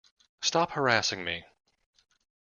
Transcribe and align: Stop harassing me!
Stop 0.41 0.71
harassing 0.71 1.23
me! 1.23 1.45